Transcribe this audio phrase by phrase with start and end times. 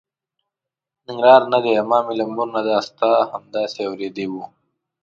[1.05, 4.43] ننګرهار نه دی، ما مې له مور نه دا ستا همداسې اورېدې وه.